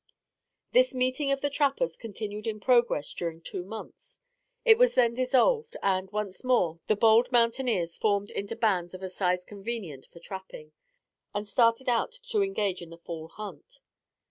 [0.71, 4.19] This meeting of the trappers continued in progress during two months.
[4.65, 9.09] It was then dissolved; and, once more the bold mountaineers formed into bands of a
[9.09, 10.71] size convenient for trapping,
[11.35, 13.77] and started out to engage in the fall hunt.